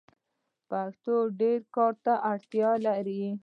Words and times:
پښتو 0.69 1.15
ډير 1.39 1.59
کار 1.75 1.93
ته 2.05 2.13
اړتیا 2.31 2.71
لري. 2.85 3.23